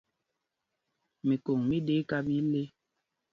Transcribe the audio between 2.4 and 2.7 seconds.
íle.